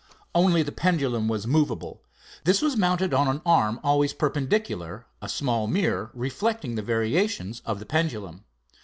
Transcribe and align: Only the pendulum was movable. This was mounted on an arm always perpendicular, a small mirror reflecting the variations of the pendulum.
Only 0.33 0.63
the 0.63 0.71
pendulum 0.71 1.27
was 1.27 1.45
movable. 1.45 2.01
This 2.43 2.59
was 2.59 2.75
mounted 2.75 3.13
on 3.13 3.27
an 3.27 3.39
arm 3.45 3.79
always 3.83 4.13
perpendicular, 4.13 5.05
a 5.21 5.29
small 5.29 5.67
mirror 5.67 6.09
reflecting 6.15 6.73
the 6.73 6.81
variations 6.81 7.61
of 7.67 7.77
the 7.77 7.85
pendulum. 7.85 8.43